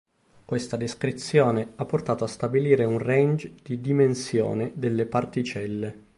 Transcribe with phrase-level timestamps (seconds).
[0.45, 6.05] Questa descrizione ha portato a stabilire un range di dimensione delle particelle.